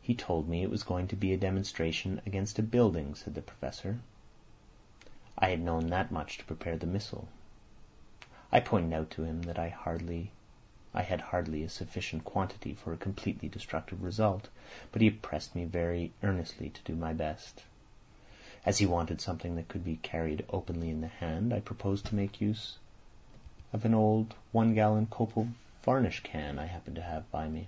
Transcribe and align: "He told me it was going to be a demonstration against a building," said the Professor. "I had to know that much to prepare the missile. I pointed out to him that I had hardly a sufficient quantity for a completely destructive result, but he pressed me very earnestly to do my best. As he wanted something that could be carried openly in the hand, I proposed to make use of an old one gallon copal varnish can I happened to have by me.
"He 0.00 0.14
told 0.14 0.48
me 0.48 0.62
it 0.62 0.70
was 0.70 0.82
going 0.84 1.06
to 1.08 1.16
be 1.16 1.34
a 1.34 1.36
demonstration 1.36 2.22
against 2.24 2.58
a 2.58 2.62
building," 2.62 3.14
said 3.14 3.34
the 3.34 3.42
Professor. 3.42 3.98
"I 5.36 5.50
had 5.50 5.58
to 5.58 5.64
know 5.66 5.82
that 5.82 6.10
much 6.10 6.38
to 6.38 6.46
prepare 6.46 6.78
the 6.78 6.86
missile. 6.86 7.28
I 8.50 8.60
pointed 8.60 8.94
out 8.96 9.10
to 9.10 9.24
him 9.24 9.42
that 9.42 9.58
I 9.58 9.68
had 9.68 11.20
hardly 11.20 11.62
a 11.62 11.68
sufficient 11.68 12.24
quantity 12.24 12.72
for 12.72 12.94
a 12.94 12.96
completely 12.96 13.50
destructive 13.50 14.02
result, 14.02 14.48
but 14.92 15.02
he 15.02 15.10
pressed 15.10 15.54
me 15.54 15.66
very 15.66 16.14
earnestly 16.22 16.70
to 16.70 16.82
do 16.84 16.96
my 16.96 17.12
best. 17.12 17.64
As 18.64 18.78
he 18.78 18.86
wanted 18.86 19.20
something 19.20 19.56
that 19.56 19.68
could 19.68 19.84
be 19.84 19.98
carried 19.98 20.46
openly 20.48 20.88
in 20.88 21.02
the 21.02 21.08
hand, 21.08 21.52
I 21.52 21.60
proposed 21.60 22.06
to 22.06 22.14
make 22.14 22.40
use 22.40 22.78
of 23.74 23.84
an 23.84 23.92
old 23.92 24.32
one 24.52 24.72
gallon 24.72 25.04
copal 25.04 25.48
varnish 25.82 26.20
can 26.22 26.58
I 26.58 26.64
happened 26.64 26.96
to 26.96 27.02
have 27.02 27.30
by 27.30 27.46
me. 27.46 27.66